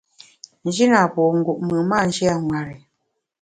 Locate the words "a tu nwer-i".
2.33-2.75